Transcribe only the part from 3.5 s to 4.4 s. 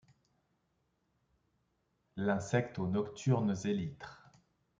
élytres